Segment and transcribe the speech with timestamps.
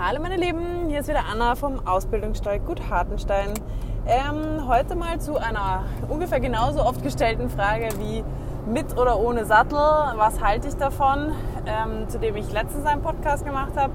[0.00, 3.52] Hallo meine Lieben, hier ist wieder Anna vom Ausbildungsstall Gut Hartenstein.
[4.06, 8.22] Ähm, heute mal zu einer ungefähr genauso oft gestellten Frage wie
[8.72, 9.76] mit oder ohne Sattel.
[9.76, 11.32] Was halte ich davon?
[11.66, 13.92] Ähm, zu dem ich letztens einen Podcast gemacht habe.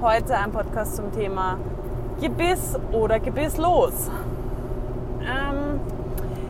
[0.00, 1.58] Heute ein Podcast zum Thema
[2.20, 4.08] Gebiss oder gebisslos.
[5.20, 5.80] Ähm,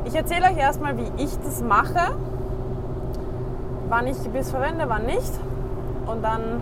[0.05, 2.15] ich erzähle euch erstmal, wie ich das mache,
[3.89, 5.33] wann ich Gebiss verwende, wann nicht.
[6.05, 6.61] Und dann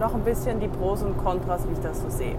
[0.00, 2.36] noch ein bisschen die Pros und Kontras, wie ich das so sehe.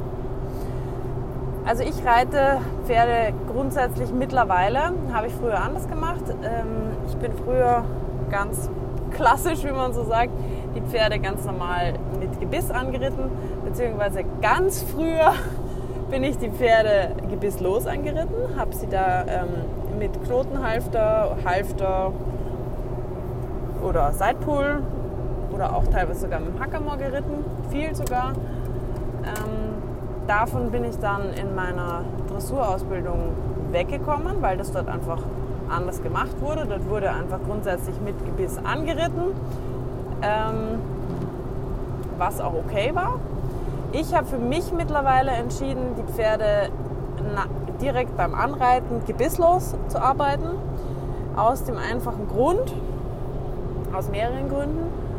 [1.64, 6.24] Also ich reite Pferde grundsätzlich mittlerweile, habe ich früher anders gemacht.
[6.44, 7.84] Ähm, ich bin früher
[8.32, 8.70] ganz
[9.12, 10.32] klassisch, wie man so sagt,
[10.76, 13.30] die Pferde ganz normal mit Gebiss angeritten,
[13.64, 15.34] beziehungsweise ganz früher
[16.10, 22.12] bin ich die Pferde gebisslos angeritten, habe sie da ähm, mit Knotenhalfter, Halfter
[23.84, 24.82] oder Seitpool
[25.54, 28.34] oder auch teilweise sogar mit dem Hackermoor geritten, viel sogar.
[29.23, 29.74] Ähm,
[30.27, 33.20] davon bin ich dann in meiner Dressurausbildung
[33.72, 35.20] weggekommen, weil das dort einfach
[35.70, 36.66] anders gemacht wurde.
[36.68, 39.24] Dort wurde einfach grundsätzlich mit Gebiss angeritten,
[40.22, 40.79] ähm,
[42.18, 43.20] was auch okay war.
[43.94, 46.70] Ich habe für mich mittlerweile entschieden, die Pferde
[47.82, 50.49] direkt beim Anreiten gebisslos zu arbeiten.
[51.35, 52.74] Aus dem einfachen Grund,
[53.94, 55.10] aus mehreren Gründen.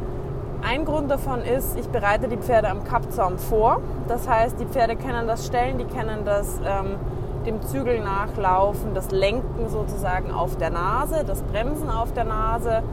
[0.64, 3.80] Ein Grund davon ist, ich bereite die Pferde am Kappzaum vor.
[4.06, 6.96] Das heißt, die Pferde kennen das Stellen, die kennen das ähm,
[7.44, 12.84] dem Zügel nachlaufen, das Lenken sozusagen auf der Nase, das Bremsen auf der Nase.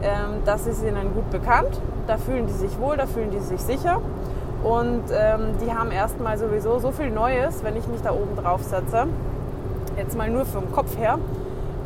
[0.00, 1.80] Ähm, das ist ihnen gut bekannt.
[2.06, 4.00] Da fühlen die sich wohl, da fühlen die sich sicher.
[4.62, 8.62] Und ähm, die haben erstmal sowieso so viel Neues, wenn ich mich da oben drauf
[8.62, 9.06] setze.
[9.96, 11.18] Jetzt mal nur vom Kopf her,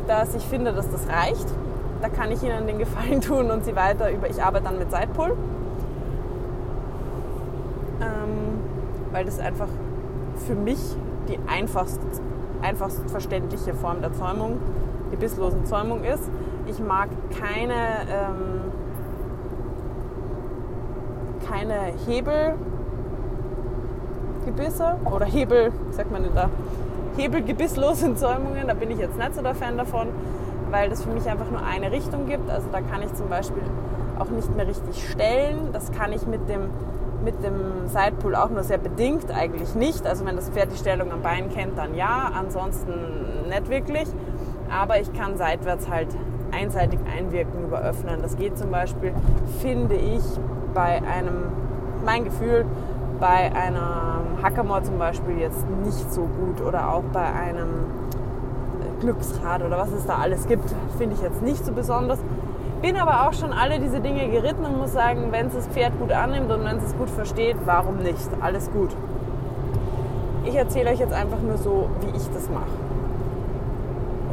[0.07, 1.47] dass ich finde, dass das reicht
[2.03, 4.29] da kann ich ihnen den Gefallen tun und sie weiter über.
[4.29, 5.35] Ich arbeite dann mit Seitpull,
[8.01, 8.59] ähm,
[9.11, 9.69] weil das einfach
[10.45, 10.79] für mich
[11.29, 12.01] die einfachst,
[12.61, 14.59] einfachst verständliche Form der Zäumung,
[15.13, 16.29] die bisslosen Zäumung ist.
[16.67, 17.07] Ich mag
[17.39, 18.59] keine, ähm,
[21.49, 22.57] keine Hebelgebisse
[25.09, 26.49] oder Hebel, sagt man denn da?
[27.15, 30.09] Hebelgebisslosen Zäumungen, da bin ich jetzt nicht so der Fan davon
[30.73, 32.49] weil das für mich einfach nur eine Richtung gibt.
[32.49, 33.61] Also da kann ich zum Beispiel
[34.17, 35.69] auch nicht mehr richtig stellen.
[35.71, 36.71] Das kann ich mit dem,
[37.23, 40.07] mit dem Sidepool auch nur sehr bedingt, eigentlich nicht.
[40.07, 42.91] Also wenn das Pferd die Stellung am Bein kennt, dann ja, ansonsten
[43.47, 44.07] nicht wirklich.
[44.75, 46.07] Aber ich kann seitwärts halt
[46.51, 48.23] einseitig einwirken über Öffnen.
[48.23, 49.13] Das geht zum Beispiel,
[49.59, 50.23] finde ich,
[50.73, 51.51] bei einem,
[52.03, 52.65] mein Gefühl,
[53.19, 57.85] bei einem Hackermoor zum Beispiel jetzt nicht so gut oder auch bei einem
[59.03, 62.19] Glücksrad oder was es da alles gibt, finde ich jetzt nicht so besonders.
[62.81, 65.97] Bin aber auch schon alle diese Dinge geritten und muss sagen, wenn es das Pferd
[65.99, 68.29] gut annimmt und wenn es es gut versteht, warum nicht?
[68.41, 68.89] Alles gut.
[70.45, 72.65] Ich erzähle euch jetzt einfach nur so, wie ich das mache.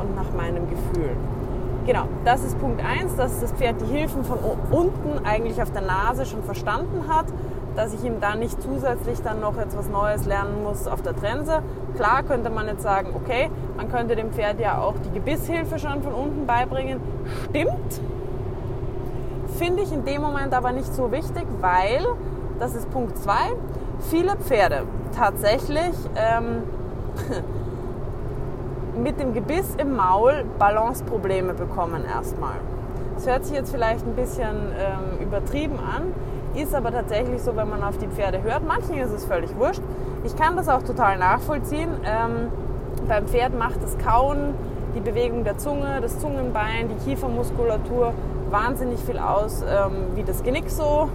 [0.01, 1.11] Und nach meinem Gefühl.
[1.87, 4.39] Genau, das ist Punkt 1, dass das Pferd die Hilfen von
[4.71, 7.27] unten eigentlich auf der Nase schon verstanden hat
[7.77, 11.63] dass ich ihm da nicht zusätzlich dann noch etwas Neues lernen muss auf der Trense.
[11.97, 16.03] Klar könnte man jetzt sagen, okay, man könnte dem Pferd ja auch die Gebisshilfe schon
[16.03, 17.01] von unten beibringen.
[17.51, 18.01] Stimmt.
[19.59, 22.07] Finde ich in dem Moment aber nicht so wichtig, weil,
[22.59, 23.33] das ist Punkt 2,
[24.11, 24.83] viele Pferde
[25.17, 26.63] tatsächlich ähm,
[29.03, 32.57] mit dem Gebiss im Maul Balanceprobleme bekommen erstmal.
[33.15, 36.15] Das hört sich jetzt vielleicht ein bisschen ähm, übertrieben an,
[36.55, 38.67] ist aber tatsächlich so, wenn man auf die Pferde hört.
[38.67, 39.83] Manchen ist es völlig wurscht.
[40.25, 41.89] Ich kann das auch total nachvollziehen.
[42.05, 42.49] Ähm,
[43.09, 44.55] beim Pferd macht das Kauen,
[44.95, 48.13] die Bewegung der Zunge, das Zungenbein, die Kiefermuskulatur
[48.51, 51.09] wahnsinnig viel aus, ähm, wie das Genick so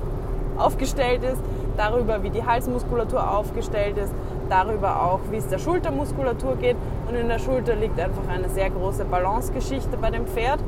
[0.57, 1.41] aufgestellt ist,
[1.75, 4.13] darüber, wie die Halsmuskulatur aufgestellt ist,
[4.49, 6.77] darüber auch, wie es der Schultermuskulatur geht.
[7.09, 10.59] Und in der Schulter liegt einfach eine sehr große Balancegeschichte bei dem Pferd.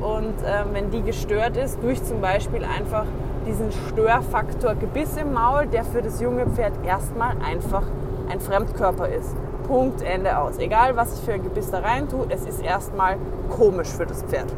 [0.00, 3.06] Und ähm, wenn die gestört ist, durch zum Beispiel einfach
[3.48, 7.82] diesen Störfaktor Gebiss im Maul, der für das junge Pferd erstmal einfach
[8.30, 9.34] ein Fremdkörper ist.
[9.66, 10.58] Punkt, Ende aus.
[10.58, 13.16] Egal, was ich für ein Gebiss da rein tue, es ist erstmal
[13.48, 14.52] komisch für das Pferd.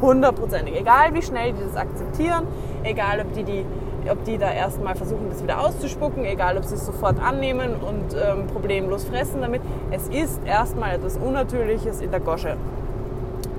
[0.00, 0.78] Hundertprozentig.
[0.78, 2.46] Egal, wie schnell die das akzeptieren,
[2.82, 3.64] egal, ob die, die,
[4.10, 8.14] ob die da erstmal versuchen, das wieder auszuspucken, egal, ob sie es sofort annehmen und
[8.14, 9.62] ähm, problemlos fressen damit.
[9.90, 12.56] Es ist erstmal etwas Unnatürliches in der Gosche.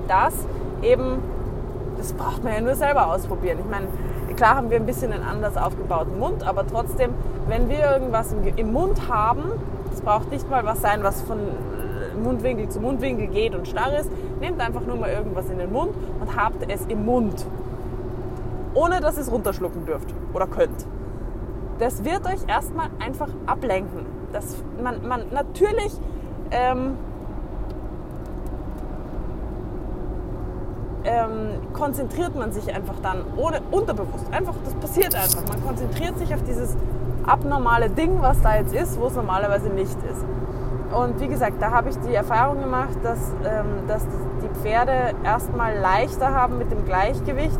[0.06, 0.34] Das
[0.82, 1.18] eben,
[1.96, 3.58] das braucht man ja nur selber ausprobieren.
[3.58, 3.86] Ich meine,
[4.36, 7.14] Klar haben wir ein bisschen einen anders aufgebauten Mund, aber trotzdem,
[7.48, 9.44] wenn wir irgendwas im, Mund haben,
[9.90, 11.38] das braucht nicht mal was sein, was von
[12.22, 14.10] Mundwinkel zu Mundwinkel geht und starr ist.
[14.40, 17.46] Nehmt einfach nur mal irgendwas in den Mund und habt es im Mund.
[18.74, 20.86] Ohne dass ihr es runterschlucken dürft oder könnt.
[21.78, 24.04] das wird euch erstmal einfach ablenken.
[24.32, 25.92] Das, man, man, natürlich
[26.50, 26.96] ähm,
[31.06, 34.26] ähm, konzentriert man sich einfach dann ohne unterbewusst.
[34.32, 35.42] Einfach, das passiert einfach.
[35.48, 36.76] Man konzentriert sich auf dieses
[37.24, 40.24] abnormale Ding, was da jetzt ist, wo es normalerweise nicht ist.
[40.94, 44.04] Und wie gesagt, da habe ich die Erfahrung gemacht, dass, ähm, dass
[44.42, 47.58] die Pferde erstmal leichter haben mit dem Gleichgewicht,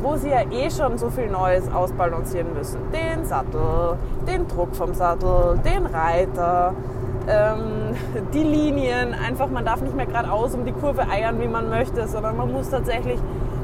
[0.00, 2.78] wo sie ja eh schon so viel Neues ausbalancieren müssen.
[2.92, 6.74] Den Sattel, den Druck vom Sattel, den Reiter,
[7.28, 7.96] ähm,
[8.32, 9.14] die Linien.
[9.14, 12.52] Einfach, man darf nicht mehr geradeaus um die Kurve eiern, wie man möchte, sondern man
[12.52, 13.18] muss tatsächlich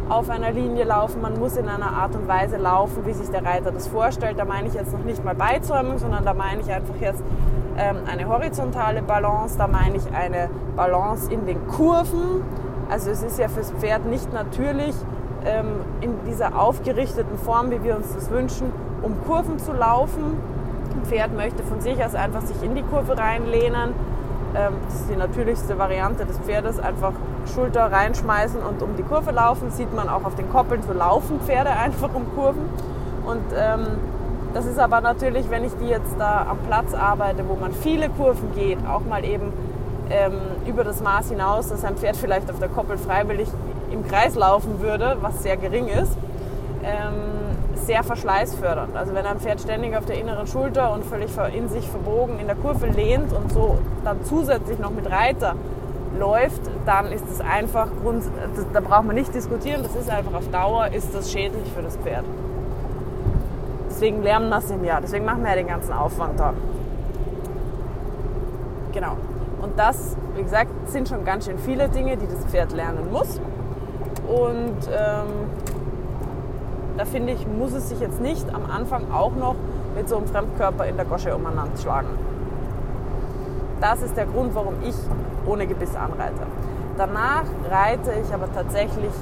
[0.09, 3.45] auf einer Linie laufen, man muss in einer Art und Weise laufen, wie sich der
[3.45, 4.39] Reiter das vorstellt.
[4.39, 7.23] Da meine ich jetzt noch nicht mal Beizäumung, sondern da meine ich einfach jetzt
[7.79, 12.43] ähm, eine horizontale Balance, da meine ich eine Balance in den Kurven.
[12.91, 14.95] Also es ist ja fürs Pferd nicht natürlich,
[15.47, 15.67] ähm,
[16.01, 18.73] in dieser aufgerichteten Form, wie wir uns das wünschen,
[19.03, 20.39] um Kurven zu laufen.
[20.93, 23.95] Ein Pferd möchte von sich aus einfach sich in die Kurve reinlehnen.
[24.55, 27.13] Ähm, das ist die natürlichste Variante des Pferdes, einfach
[27.55, 29.71] Schulter reinschmeißen und um die Kurve laufen.
[29.71, 32.69] Sieht man auch auf den Koppeln, so laufen Pferde einfach um Kurven.
[33.25, 33.87] Und ähm,
[34.53, 38.09] das ist aber natürlich, wenn ich die jetzt da am Platz arbeite, wo man viele
[38.09, 39.53] Kurven geht, auch mal eben
[40.11, 40.33] ähm,
[40.67, 43.49] über das Maß hinaus, dass ein Pferd vielleicht auf der Koppel freiwillig
[43.93, 46.17] im Kreis laufen würde, was sehr gering ist,
[46.83, 47.50] ähm,
[47.87, 48.97] sehr verschleißfördernd.
[48.97, 52.47] Also wenn ein Pferd ständig auf der inneren Schulter und völlig in sich verbogen in
[52.47, 55.55] der Kurve lehnt und so dann zusätzlich noch mit Reiter
[56.19, 58.25] läuft, dann ist es einfach, Grund,
[58.55, 61.83] das, da braucht man nicht diskutieren, das ist einfach auf Dauer, ist das schädlich für
[61.83, 62.25] das Pferd.
[63.89, 66.55] Deswegen lernen wir es im Jahr, deswegen machen wir ja den ganzen Aufwand da.
[68.93, 69.17] Genau.
[69.63, 73.41] Und das, wie gesagt, sind schon ganz schön viele Dinge, die das Pferd lernen muss.
[74.27, 75.27] Und ähm,
[77.01, 79.55] da finde ich, muss es sich jetzt nicht am Anfang auch noch
[79.97, 82.09] mit so einem Fremdkörper in der Gosche umeinander schlagen.
[83.81, 84.95] Das ist der Grund, warum ich
[85.47, 86.47] ohne Gebiss anreite.
[86.99, 89.13] Danach reite ich aber tatsächlich,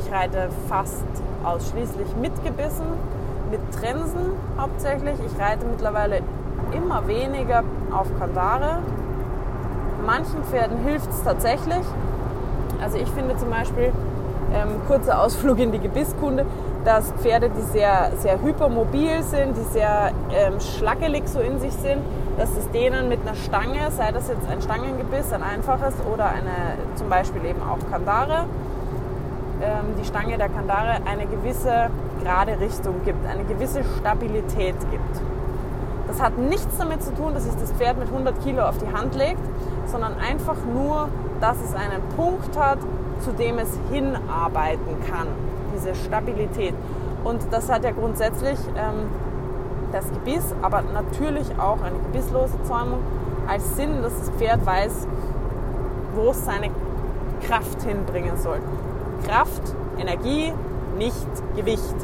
[0.00, 1.04] ich reite fast
[1.44, 2.86] ausschließlich mit Gebissen,
[3.48, 5.14] mit Trensen hauptsächlich.
[5.24, 6.22] Ich reite mittlerweile
[6.72, 7.62] immer weniger
[7.92, 8.78] auf Kandare.
[10.04, 11.86] Manchen Pferden hilft es tatsächlich.
[12.82, 13.92] Also ich finde zum Beispiel,
[14.54, 16.46] ähm, kurzer Ausflug in die Gebisskunde,
[16.84, 22.02] dass Pferde, die sehr, sehr hypermobil sind, die sehr ähm, schlackelig so in sich sind,
[22.38, 26.78] dass es denen mit einer Stange, sei das jetzt ein Stangengebiss, ein einfaches oder eine
[26.94, 28.46] zum Beispiel eben auch Kandare,
[29.62, 31.90] ähm, die Stange der Kandare eine gewisse
[32.22, 35.20] gerade Richtung gibt, eine gewisse Stabilität gibt.
[36.06, 38.92] Das hat nichts damit zu tun, dass sich das Pferd mit 100 Kilo auf die
[38.92, 39.40] Hand legt,
[39.86, 41.08] sondern einfach nur,
[41.40, 42.78] dass es einen Punkt hat,
[43.20, 45.28] zu dem es hinarbeiten kann,
[45.74, 46.74] diese Stabilität.
[47.24, 49.08] Und das hat ja grundsätzlich ähm,
[49.92, 53.00] das Gebiss, aber natürlich auch eine gebisslose Zäumung
[53.46, 55.06] als Sinn, dass das Pferd weiß,
[56.14, 56.70] wo es seine
[57.46, 58.58] Kraft hinbringen soll.
[59.26, 59.62] Kraft,
[59.98, 60.52] Energie,
[60.96, 61.96] nicht Gewicht.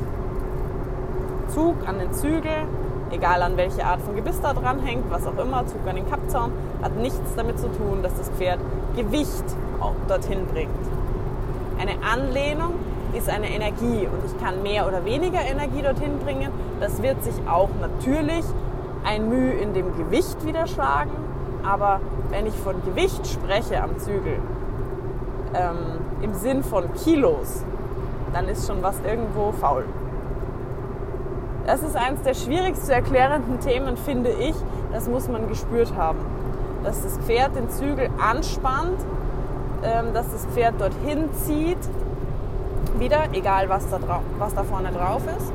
[1.48, 2.66] Zug an den Zügel,
[3.10, 6.08] egal an welche Art von Gebiss da dran hängt, was auch immer, Zug an den
[6.08, 6.52] Kappzaum,
[6.82, 8.58] hat nichts damit zu tun, dass das Pferd
[8.96, 9.44] Gewicht
[9.80, 10.95] auch dorthin bringt.
[11.78, 12.74] Eine Anlehnung
[13.12, 16.50] ist eine Energie und ich kann mehr oder weniger Energie dorthin bringen.
[16.80, 18.44] Das wird sich auch natürlich
[19.04, 21.12] ein Mühe in dem Gewicht widerschlagen,
[21.62, 24.38] aber wenn ich von Gewicht spreche am Zügel,
[25.54, 25.76] ähm,
[26.22, 27.64] im Sinn von Kilos,
[28.32, 29.84] dann ist schon was irgendwo faul.
[31.66, 34.54] Das ist eines der schwierigst zu erklärenden Themen, finde ich.
[34.92, 36.18] Das muss man gespürt haben.
[36.84, 38.98] Dass das Pferd den Zügel anspannt,
[39.82, 41.78] ähm, dass das Pferd dorthin zieht,
[42.98, 43.98] wieder, egal was da,
[44.38, 45.52] was da vorne drauf ist.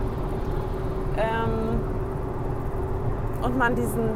[1.18, 1.80] Ähm,
[3.42, 4.10] und man diesen,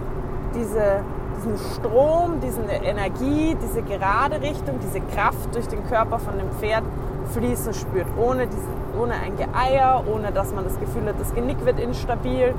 [0.54, 1.02] diese,
[1.38, 6.84] diesen Strom, diese Energie, diese gerade Richtung, diese Kraft durch den Körper von dem Pferd
[7.34, 11.66] fließen spürt, ohne, diese, ohne ein Geeier, ohne dass man das Gefühl hat, das Genick
[11.66, 12.54] wird instabil,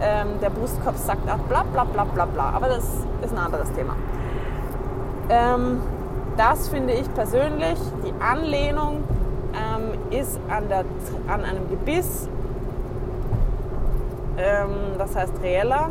[0.00, 2.50] ähm, der Brustkorb sagt ab, bla bla bla bla bla.
[2.50, 2.84] Aber das
[3.22, 3.96] ist ein anderes Thema.
[5.28, 5.80] Ähm,
[6.36, 9.04] das finde ich persönlich, die Anlehnung
[9.54, 10.84] ähm, ist an, der,
[11.28, 12.28] an einem Gebiss,
[14.36, 15.90] ähm, das heißt reeller.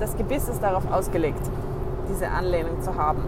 [0.00, 1.40] Das Gebiss ist darauf ausgelegt,
[2.08, 3.22] diese Anlehnung zu haben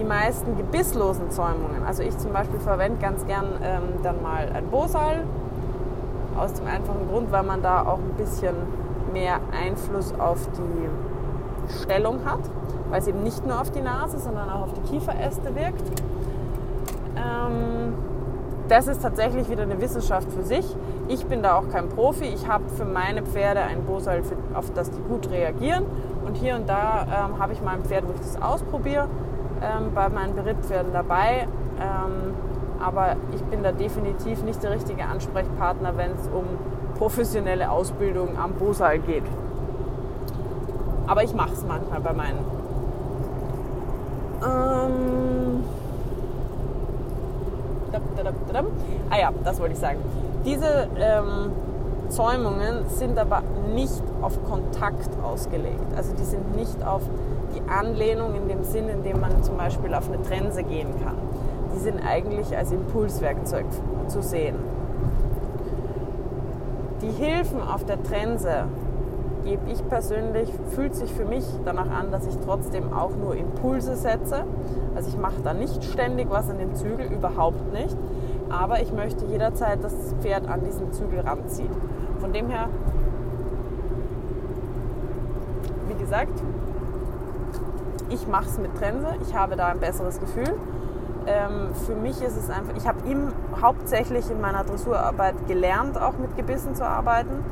[0.00, 1.82] die meisten gebisslosen Zäumungen.
[1.86, 5.24] Also ich zum Beispiel verwende ganz gern ähm, dann mal ein Bosal.
[6.38, 8.54] Aus dem einfachen Grund, weil man da auch ein bisschen
[9.12, 12.40] mehr Einfluss auf die Stellung hat,
[12.90, 15.82] weil es eben nicht nur auf die Nase, sondern auch auf die Kieferäste wirkt.
[17.16, 17.94] Ähm,
[18.68, 20.64] das ist tatsächlich wieder eine Wissenschaft für sich.
[21.08, 22.26] Ich bin da auch kein Profi.
[22.26, 24.22] Ich habe für meine Pferde ein Bosal,
[24.54, 25.84] auf das die gut reagieren.
[26.24, 29.08] Und hier und da ähm, habe ich mal ein Pferd, wo ich das ausprobiere,
[29.60, 31.48] ähm, bei meinen Berittpferden dabei.
[31.80, 32.34] Ähm,
[32.80, 36.44] aber ich bin da definitiv nicht der richtige Ansprechpartner, wenn es um
[36.96, 39.24] professionelle Ausbildung am Bosal geht.
[41.06, 42.59] Aber ich mache es manchmal bei meinen.
[44.42, 45.64] Ähm,
[49.10, 49.98] ah ja, das wollte ich sagen.
[50.44, 51.52] Diese ähm,
[52.08, 53.42] Zäumungen sind aber
[53.74, 55.94] nicht auf Kontakt ausgelegt.
[55.96, 57.02] Also die sind nicht auf
[57.54, 61.16] die Anlehnung in dem Sinn, in dem man zum Beispiel auf eine Trense gehen kann.
[61.74, 63.66] Die sind eigentlich als Impulswerkzeug
[64.08, 64.56] zu sehen.
[67.02, 68.64] Die Hilfen auf der Trense
[69.44, 73.96] gebe ich persönlich, fühlt sich für mich danach an, dass ich trotzdem auch nur Impulse
[73.96, 74.44] setze.
[74.94, 77.96] Also ich mache da nicht ständig was an dem Zügel, überhaupt nicht.
[78.50, 81.70] Aber ich möchte jederzeit das Pferd an diesen Zügel ranziehen.
[82.20, 82.68] Von dem her,
[85.88, 86.42] wie gesagt,
[88.10, 89.08] ich mache es mit Trense.
[89.22, 90.52] Ich habe da ein besseres Gefühl.
[91.26, 92.98] Ähm, für mich ist es einfach, ich habe
[93.60, 97.44] hauptsächlich in meiner Dressurarbeit gelernt, auch mit Gebissen zu arbeiten.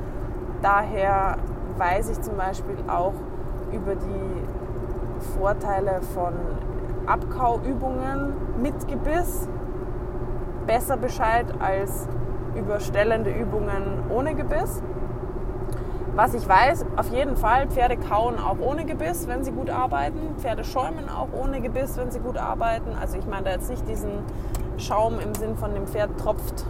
[0.62, 1.36] Daher
[1.78, 3.14] weiß ich zum Beispiel auch
[3.72, 6.34] über die Vorteile von
[7.06, 9.48] Abkauübungen mit Gebiss
[10.66, 12.08] besser Bescheid als
[12.54, 14.82] über stellende Übungen ohne Gebiss.
[16.14, 20.34] Was ich weiß, auf jeden Fall, Pferde kauen auch ohne Gebiss, wenn sie gut arbeiten.
[20.38, 22.90] Pferde schäumen auch ohne Gebiss, wenn sie gut arbeiten.
[23.00, 24.10] Also ich meine da jetzt nicht diesen
[24.78, 26.66] Schaum im Sinn von dem Pferd tropft,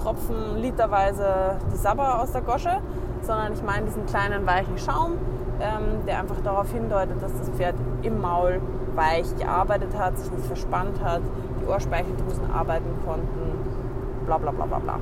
[0.00, 2.80] tropfen literweise die Sabber aus der Gosche,
[3.26, 5.12] sondern ich meine diesen kleinen weichen Schaum,
[5.60, 8.60] ähm, der einfach darauf hindeutet, dass das Pferd im Maul
[8.94, 11.20] weich gearbeitet hat, sich nicht verspannt hat,
[11.60, 14.98] die Ohrspeicheldrüsen arbeiten konnten, bla bla bla bla bla.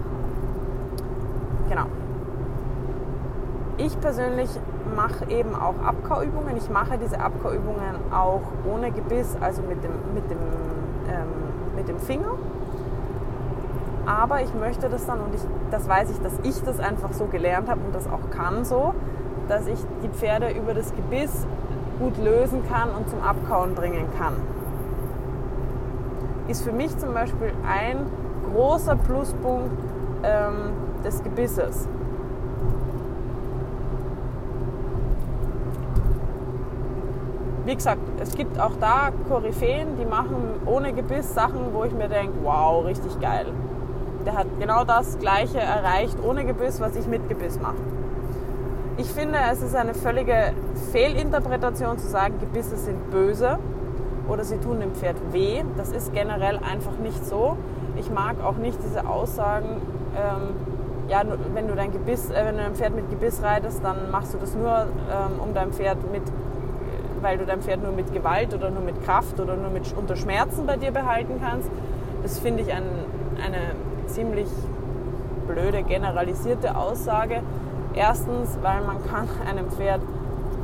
[1.68, 1.86] Genau.
[3.76, 4.50] Ich persönlich
[4.94, 6.56] mache eben auch Abkauübungen.
[6.56, 10.38] Ich mache diese Abkauübungen auch ohne Gebiss, also mit dem, mit dem,
[11.08, 12.34] ähm, mit dem Finger.
[14.06, 17.26] Aber ich möchte das dann, und ich, das weiß ich, dass ich das einfach so
[17.26, 18.94] gelernt habe und das auch kann so,
[19.48, 21.46] dass ich die Pferde über das Gebiss
[21.98, 24.34] gut lösen kann und zum Abkauen bringen kann.
[26.48, 28.06] Ist für mich zum Beispiel ein
[28.52, 29.70] großer Pluspunkt
[30.22, 30.72] ähm,
[31.04, 31.88] des Gebisses.
[37.64, 42.08] Wie gesagt, es gibt auch da Koryphäen, die machen ohne Gebiss Sachen, wo ich mir
[42.08, 43.46] denke, wow, richtig geil.
[44.26, 47.74] Der hat genau das Gleiche erreicht ohne Gebiss, was ich mit Gebiss mache.
[48.96, 50.52] Ich finde, es ist eine völlige
[50.92, 53.58] Fehlinterpretation zu sagen, Gebisse sind böse
[54.28, 55.62] oder sie tun dem Pferd weh.
[55.76, 57.56] Das ist generell einfach nicht so.
[57.96, 59.82] Ich mag auch nicht diese Aussagen,
[60.16, 60.54] ähm,
[61.08, 64.32] ja, wenn du dein Gebiss, äh, wenn du ein Pferd mit Gebiss reitest, dann machst
[64.32, 66.22] du das nur, ähm, um dein Pferd mit,
[67.20, 70.16] weil du dein Pferd nur mit Gewalt oder nur mit Kraft oder nur mit unter
[70.16, 71.70] Schmerzen bei dir behalten kannst.
[72.22, 72.84] Das finde ich ein,
[73.44, 73.74] eine
[74.06, 74.48] ziemlich
[75.46, 77.42] blöde generalisierte Aussage.
[77.94, 80.00] Erstens, weil man kann einem Pferd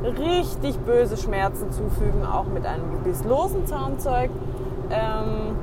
[0.03, 4.31] richtig böse Schmerzen zufügen, auch mit einem gebisslosen Zaumzeug.
[4.89, 5.55] Ähm,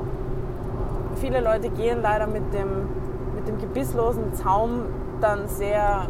[1.16, 2.68] viele Leute gehen leider mit dem,
[3.34, 4.82] mit dem gebisslosen Zaum
[5.20, 6.06] dann sehr,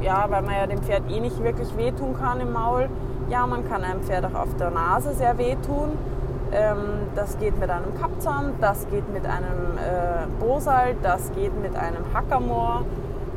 [0.00, 2.88] ja, weil man ja dem Pferd eh nicht wirklich wehtun kann im Maul.
[3.28, 5.98] Ja, man kann einem Pferd auch auf der Nase sehr wehtun.
[6.54, 11.76] Ähm, das geht mit einem Kappzaum, das geht mit einem äh, Bosal, das geht mit
[11.76, 12.82] einem Hackermoor,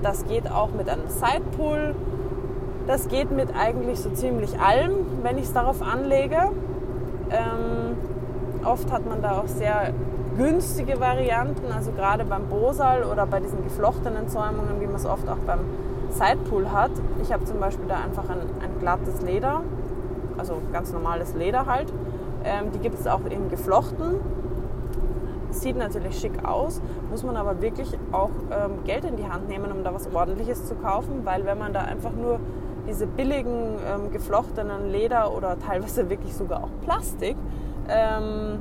[0.03, 1.95] das geht auch mit einem Sidepull.
[2.85, 6.51] Das geht mit eigentlich so ziemlich allem, wenn ich es darauf anlege.
[7.29, 7.97] Ähm,
[8.63, 9.93] oft hat man da auch sehr
[10.37, 15.27] günstige Varianten, also gerade beim Bosal oder bei diesen geflochtenen Zäumungen, wie man es oft
[15.27, 15.59] auch beim
[16.11, 16.91] Sidepool hat.
[17.21, 19.63] Ich habe zum Beispiel da einfach ein, ein, glattes Leder,
[20.37, 21.91] also ganz normales Leder halt.
[22.47, 24.15] Ähm, die gibt es auch in geflochten.
[25.49, 29.71] Sieht natürlich schick aus, muss man aber wirklich auch ähm, Geld in die Hand nehmen,
[29.71, 32.39] um da was Ordentliches zu kaufen, weil wenn man da einfach nur
[32.87, 37.35] diese billigen ähm, geflochtenen Leder oder teilweise wirklich sogar auch Plastik
[37.89, 38.59] ähm,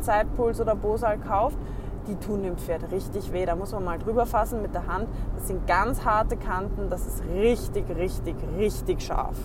[0.00, 1.58] Zeitpuls oder Bosal kauft,
[2.06, 3.44] die tun dem Pferd richtig weh.
[3.44, 5.08] Da muss man mal drüber fassen mit der Hand.
[5.34, 9.36] Das sind ganz harte Kanten, das ist richtig, richtig, richtig scharf.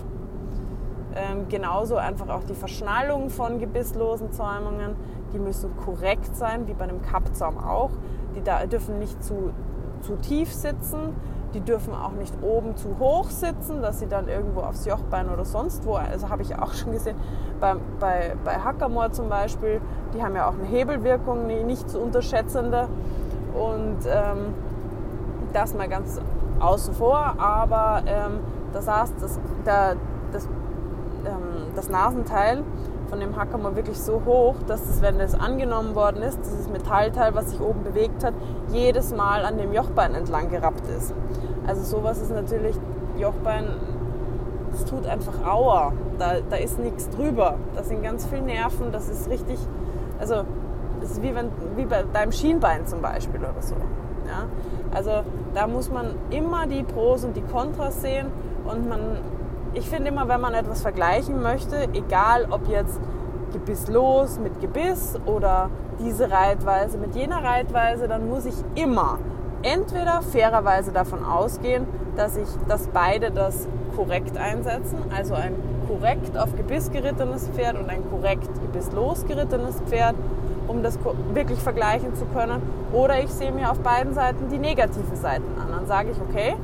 [1.14, 4.96] Ähm, genauso einfach auch die Verschnallung von gebisslosen Zäumungen,
[5.32, 7.90] die müssen korrekt sein, wie bei einem Kappzaum auch.
[8.34, 9.52] Die da dürfen nicht zu,
[10.00, 11.14] zu tief sitzen,
[11.54, 15.44] die dürfen auch nicht oben zu hoch sitzen, dass sie dann irgendwo aufs Jochbein oder
[15.44, 17.16] sonst wo, also habe ich auch schon gesehen,
[17.60, 19.80] bei, bei, bei Hackermoor zum Beispiel,
[20.14, 22.88] die haben ja auch eine Hebelwirkung, eine nicht zu unterschätzende.
[23.54, 24.54] Und ähm,
[25.52, 26.18] das mal ganz
[26.60, 28.40] außen vor, aber ähm,
[28.72, 29.96] da saß das, der,
[30.32, 30.48] das,
[31.74, 32.62] das Nasenteil
[33.08, 37.34] von dem Hackamore wirklich so hoch, dass es, wenn es angenommen worden ist, dieses Metallteil,
[37.34, 38.34] was sich oben bewegt hat,
[38.70, 41.12] jedes Mal an dem Jochbein entlang gerappt ist.
[41.66, 42.76] Also sowas ist natürlich,
[43.18, 43.66] Jochbein,
[44.72, 45.92] es tut einfach Aua.
[46.18, 47.56] Da, da ist nichts drüber.
[47.74, 48.92] Da sind ganz viele Nerven.
[48.92, 49.58] Das ist richtig,
[50.18, 50.44] also
[51.00, 53.74] das ist wie, wenn, wie bei deinem Schienbein zum Beispiel oder so.
[54.26, 54.46] Ja?
[54.94, 55.22] Also
[55.54, 58.28] da muss man immer die Pros und die Kontras sehen
[58.64, 59.18] und man,
[59.74, 63.00] ich finde immer, wenn man etwas vergleichen möchte, egal ob jetzt
[63.52, 69.18] gebisslos mit Gebiss oder diese Reitweise mit jener Reitweise, dann muss ich immer
[69.62, 71.86] entweder fairerweise davon ausgehen,
[72.16, 75.54] dass ich, dass beide das korrekt einsetzen, also ein
[75.86, 80.14] korrekt auf Gebiss gerittenes Pferd und ein korrekt gebisslos gerittenes Pferd,
[80.66, 80.98] um das
[81.32, 82.62] wirklich vergleichen zu können.
[82.92, 85.68] Oder ich sehe mir auf beiden Seiten die negativen Seiten an.
[85.70, 86.56] Dann sage ich, okay,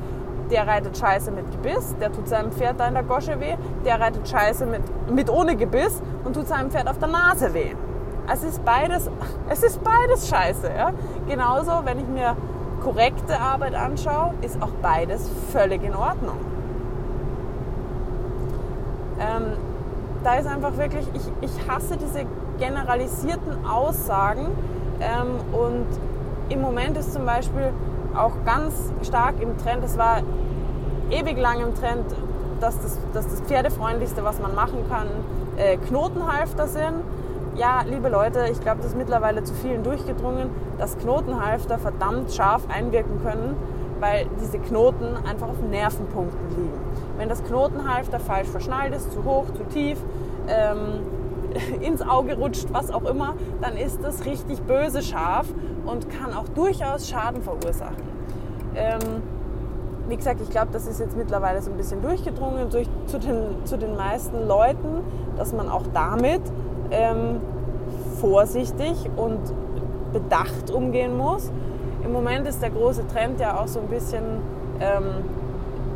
[0.49, 3.99] der reitet scheiße mit Gebiss, der tut seinem Pferd da in der Gosche weh, der
[3.99, 7.75] reitet scheiße mit, mit ohne Gebiss und tut seinem Pferd auf der Nase weh.
[8.31, 9.09] Es ist beides,
[9.49, 10.69] es ist beides scheiße.
[10.75, 10.91] Ja?
[11.27, 12.35] Genauso, wenn ich mir
[12.81, 16.37] korrekte Arbeit anschaue, ist auch beides völlig in Ordnung.
[19.19, 19.53] Ähm,
[20.23, 22.25] da ist einfach wirklich, ich, ich hasse diese
[22.57, 24.47] generalisierten Aussagen
[24.99, 25.85] ähm, und
[26.49, 27.73] im Moment ist zum Beispiel
[28.15, 28.73] auch ganz
[29.03, 30.21] stark im Trend, es war
[31.09, 32.05] ewig lang im Trend,
[32.59, 35.07] dass das, dass das Pferdefreundlichste, was man machen kann,
[35.57, 37.03] äh, Knotenhalfter sind.
[37.55, 42.63] Ja, liebe Leute, ich glaube, das ist mittlerweile zu vielen durchgedrungen, dass Knotenhalfter verdammt scharf
[42.69, 43.55] einwirken können,
[43.99, 46.79] weil diese Knoten einfach auf Nervenpunkten liegen.
[47.17, 49.97] Wenn das Knotenhalfter falsch verschnallt ist, zu hoch, zu tief,
[50.47, 51.01] ähm,
[51.81, 55.47] ins Auge rutscht, was auch immer, dann ist das richtig böse scharf
[55.89, 58.03] und kann auch durchaus Schaden verursachen.
[58.75, 58.99] Ähm,
[60.07, 63.65] wie gesagt, ich glaube, das ist jetzt mittlerweile so ein bisschen durchgedrungen durch, zu, den,
[63.65, 65.03] zu den meisten Leuten,
[65.37, 66.41] dass man auch damit
[66.91, 67.39] ähm,
[68.19, 69.39] vorsichtig und
[70.11, 71.51] bedacht umgehen muss.
[72.03, 74.23] Im Moment ist der große Trend ja auch so ein bisschen,
[74.79, 75.03] ähm,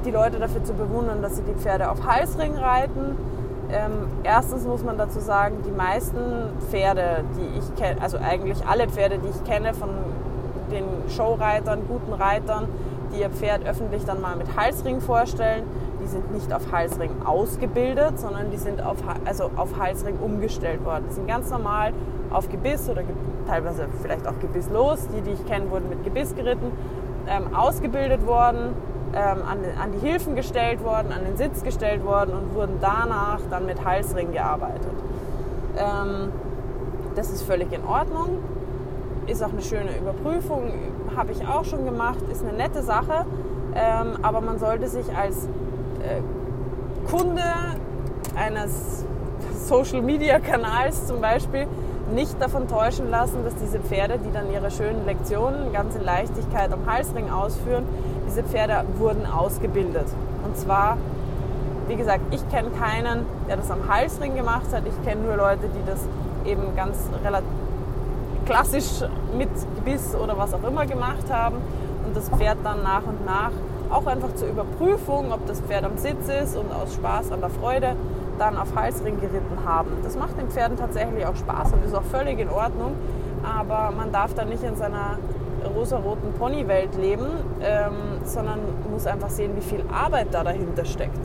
[0.05, 3.17] die Leute dafür zu bewundern, dass sie die Pferde auf Halsring reiten.
[3.73, 6.19] Ähm, erstens muss man dazu sagen, die meisten
[6.69, 9.89] Pferde, die ich kenne, also eigentlich alle Pferde, die ich kenne von
[10.71, 12.67] den Showreitern, guten Reitern,
[13.11, 15.63] die ihr Pferd öffentlich dann mal mit Halsring vorstellen,
[16.03, 21.05] die sind nicht auf Halsring ausgebildet, sondern die sind auf, also auf Halsring umgestellt worden.
[21.09, 21.93] Die sind ganz normal
[22.29, 23.01] auf Gebiss oder
[23.47, 25.07] teilweise vielleicht auch gebisslos.
[25.15, 26.71] Die, die ich kenne, wurden mit Gebiss geritten,
[27.27, 28.75] ähm, ausgebildet worden,
[29.15, 33.39] ähm, an, an, die Hilfen gestellt worden, an den Sitz gestellt worden und wurden danach
[33.49, 34.91] dann mit Halsring gearbeitet.
[35.77, 36.31] Ähm,
[37.15, 38.39] das ist völlig in Ordnung,
[39.27, 40.73] ist auch eine schöne Überprüfung,
[41.15, 43.25] habe ich auch schon gemacht, ist eine nette Sache,
[43.75, 46.21] ähm, aber man sollte sich als äh,
[47.09, 47.43] Kunde
[48.35, 49.05] eines
[49.67, 51.67] Social-Media-Kanals zum Beispiel
[52.13, 56.71] nicht davon täuschen lassen, dass diese Pferde, die dann ihre schönen Lektionen ganz in Leichtigkeit
[56.71, 57.85] am Halsring ausführen,
[58.33, 60.07] diese Pferde wurden ausgebildet.
[60.43, 60.97] Und zwar,
[61.87, 64.83] wie gesagt, ich kenne keinen, der das am Halsring gemacht hat.
[64.87, 65.99] Ich kenne nur Leute, die das
[66.45, 66.97] eben ganz
[68.45, 71.57] klassisch mit Gebiss oder was auch immer gemacht haben
[72.05, 73.51] und das Pferd dann nach und nach
[73.89, 77.51] auch einfach zur Überprüfung, ob das Pferd am Sitz ist und aus Spaß an der
[77.51, 77.95] Freude
[78.39, 79.91] dann auf Halsring geritten haben.
[80.03, 82.95] Das macht den Pferden tatsächlich auch Spaß und ist auch völlig in Ordnung,
[83.43, 85.19] aber man darf da nicht in seiner
[85.67, 87.27] rosaroten Ponywelt leben,
[87.61, 88.59] ähm, sondern
[88.91, 91.19] muss einfach sehen, wie viel Arbeit da dahinter steckt.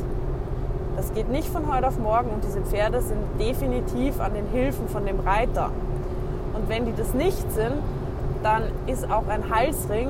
[0.96, 4.88] Das geht nicht von heute auf morgen und diese Pferde sind definitiv an den Hilfen
[4.88, 5.70] von dem Reiter.
[6.54, 7.74] Und wenn die das nicht sind,
[8.42, 10.08] dann ist auch ein Halsring,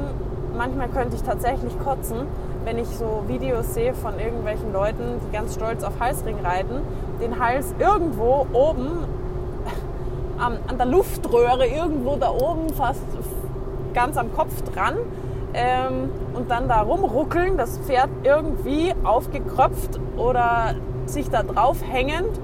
[0.56, 2.26] manchmal könnte ich tatsächlich kotzen,
[2.64, 6.80] wenn ich so Videos sehe von irgendwelchen Leuten, die ganz stolz auf Halsring reiten,
[7.20, 9.04] den Hals irgendwo oben
[10.38, 13.02] an, der Luftröhre, irgendwo da oben fast
[13.98, 14.94] ganz am Kopf dran
[15.54, 22.38] ähm, und dann da rumruckeln, das Pferd irgendwie aufgekröpft oder sich da drauf hängend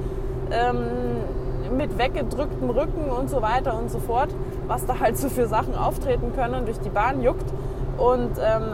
[0.50, 4.30] ähm, mit weggedrücktem Rücken und so weiter und so fort,
[4.66, 7.52] was da halt so für Sachen auftreten können, durch die Bahn juckt
[7.98, 8.64] und ähm,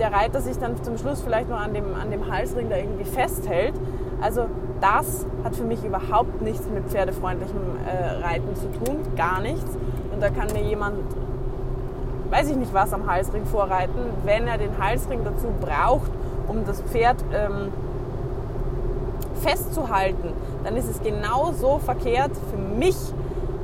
[0.00, 3.04] der Reiter sich dann zum Schluss vielleicht noch an dem, an dem Halsring da irgendwie
[3.04, 3.74] festhält.
[4.20, 4.46] Also
[4.80, 9.76] das hat für mich überhaupt nichts mit pferdefreundlichem äh, Reiten zu tun, gar nichts.
[10.12, 10.98] Und da kann mir jemand
[12.30, 16.10] weiß ich nicht was am Halsring vorreiten, wenn er den Halsring dazu braucht,
[16.48, 17.72] um das Pferd ähm,
[19.42, 20.32] festzuhalten,
[20.64, 22.96] dann ist es genauso verkehrt für mich,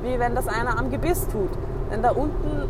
[0.01, 1.49] wie wenn das einer am Gebiss tut.
[1.91, 2.69] Denn da unten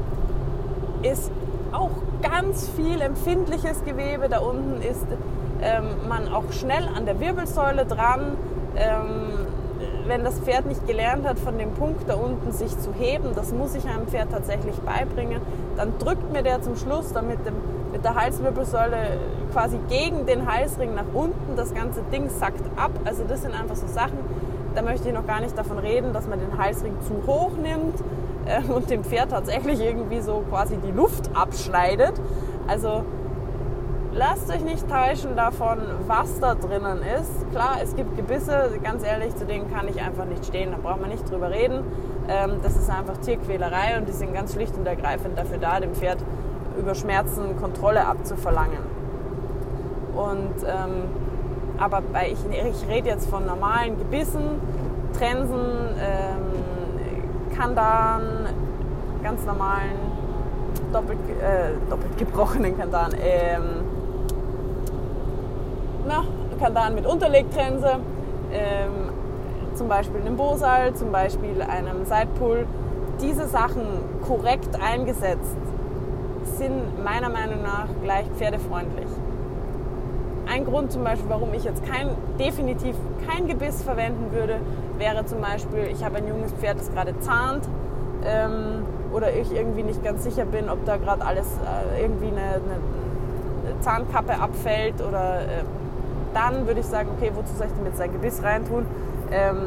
[1.04, 1.32] ist
[1.72, 4.30] auch ganz viel empfindliches Gewebe.
[4.30, 5.06] Da unten ist
[5.62, 8.38] ähm, man auch schnell an der Wirbelsäule dran.
[8.76, 9.43] Ähm,
[10.08, 13.54] wenn das Pferd nicht gelernt hat, von dem Punkt da unten sich zu heben, das
[13.54, 15.42] muss ich einem Pferd tatsächlich beibringen,
[15.78, 17.54] dann drückt mir der zum Schluss dann mit, dem,
[17.92, 19.18] mit der Halswirbelsäule
[19.52, 21.56] quasi gegen den Halsring nach unten.
[21.56, 22.92] Das ganze Ding sackt ab.
[23.06, 24.18] Also das sind einfach so Sachen,
[24.76, 27.96] da möchte ich noch gar nicht davon reden, dass man den Halsring zu hoch nimmt
[28.46, 32.14] äh, und dem Pferd tatsächlich irgendwie so quasi die Luft abschneidet.
[32.68, 33.04] Also
[34.16, 37.52] lasst euch nicht täuschen davon, was da drinnen ist.
[37.52, 41.02] Klar, es gibt Gebisse, ganz ehrlich, zu denen kann ich einfach nicht stehen, da braucht
[41.02, 41.84] man nicht drüber reden.
[42.28, 45.94] Ähm, das ist einfach Tierquälerei und die sind ganz schlicht und ergreifend dafür da, dem
[45.94, 46.20] Pferd
[46.78, 48.80] über Schmerzen Kontrolle abzuverlangen.
[50.16, 51.10] Und, ähm,
[51.78, 54.62] aber bei, ich, ich rede jetzt von normalen Gebissen,
[55.18, 58.48] Trensen, ähm, Kandan,
[59.24, 60.14] ganz normalen
[60.92, 63.12] doppelt, äh, doppelt gebrochenen Kandan.
[63.20, 63.93] Ähm,
[66.08, 66.24] na,
[66.60, 68.00] Kandan mit Unterlegtrense,
[68.52, 69.14] ähm,
[69.76, 72.66] zum Beispiel einem Bosal, zum Beispiel einem Sidepull.
[73.22, 73.84] Diese Sachen
[74.28, 75.58] korrekt eingesetzt
[76.58, 79.08] sind meiner Meinung nach gleich pferdefreundlich.
[80.46, 82.96] Ein Grund zum Beispiel, warum ich jetzt kein, definitiv
[83.28, 84.60] kein Gebiss verwenden würde,
[84.98, 87.68] wäre zum Beispiel, ich habe ein junges Pferd, das gerade zahnt
[88.26, 92.56] ähm, oder ich irgendwie nicht ganz sicher bin, ob da gerade alles äh, irgendwie eine,
[92.56, 95.64] eine, Zahnkappe abfällt oder äh,
[96.34, 98.86] dann würde ich sagen, okay, wozu soll ich denn jetzt sein Gebiss reintun?
[99.32, 99.58] Ähm,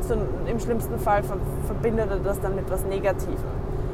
[0.00, 0.14] so,
[0.46, 1.22] Im schlimmsten Fall
[1.66, 3.36] verbindet er das dann mit etwas Negativem.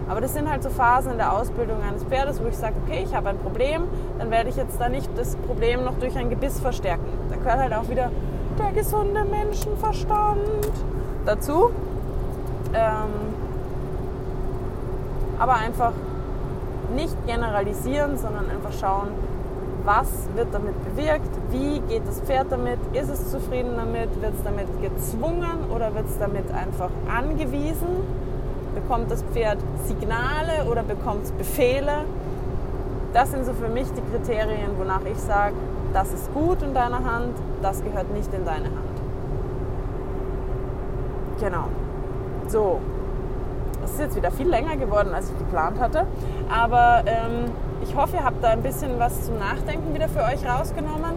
[0.08, 3.02] Aber das sind halt so Phasen in der Ausbildung eines Pferdes, wo ich sage, okay,
[3.04, 3.84] ich habe ein Problem,
[4.18, 7.06] dann werde ich jetzt da nicht das Problem noch durch ein Gebiss verstärken.
[7.30, 8.10] Da gehört halt auch wieder
[8.58, 10.40] der gesunde Menschenverstand
[11.24, 11.70] dazu.
[12.74, 13.34] Ähm,
[15.38, 15.92] aber einfach
[16.94, 19.08] nicht generalisieren, sondern einfach schauen,
[19.84, 24.42] was wird damit bewirkt, wie geht das Pferd damit, ist es zufrieden damit, wird es
[24.42, 28.02] damit gezwungen oder wird es damit einfach angewiesen,
[28.74, 32.04] bekommt das Pferd Signale oder bekommt es Befehle.
[33.12, 35.54] Das sind so für mich die Kriterien, wonach ich sage,
[35.92, 38.94] das ist gut in deiner Hand, das gehört nicht in deine Hand.
[41.38, 41.66] Genau.
[42.48, 42.80] So,
[43.80, 46.06] das ist jetzt wieder viel länger geworden, als ich geplant hatte.
[46.52, 50.44] Aber ähm, ich hoffe, ihr habt da ein bisschen was zum Nachdenken wieder für euch
[50.44, 51.12] rausgenommen.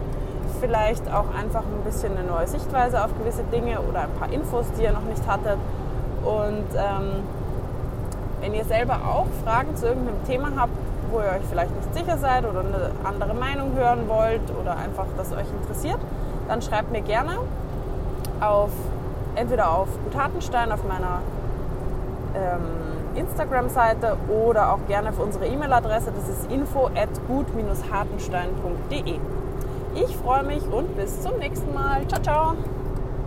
[0.60, 4.65] Vielleicht auch einfach ein bisschen eine neue Sichtweise auf gewisse Dinge oder ein paar Infos,
[4.78, 5.58] die ihr noch nicht hattet.
[6.24, 7.24] Und ähm,
[8.41, 10.74] wenn ihr selber auch Fragen zu irgendeinem Thema habt,
[11.12, 15.06] wo ihr euch vielleicht nicht sicher seid oder eine andere Meinung hören wollt oder einfach
[15.15, 16.00] das euch interessiert,
[16.48, 17.38] dann schreibt mir gerne
[18.39, 18.72] auf
[19.36, 21.22] entweder auf Gutatenstein auf meiner
[22.36, 22.62] ähm,
[23.15, 26.12] Instagram-Seite oder auch gerne auf unsere E-Mail-Adresse.
[26.15, 29.20] Das ist info at gut-hartenstein.de.
[30.00, 32.08] Ich freue mich und bis zum nächsten Mal.
[32.08, 32.77] Ciao, ciao!